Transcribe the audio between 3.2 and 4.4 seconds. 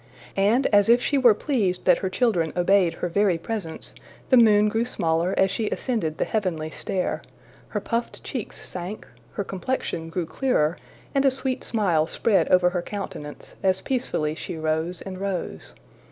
presence, the